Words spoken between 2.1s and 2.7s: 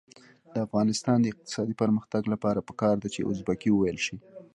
لپاره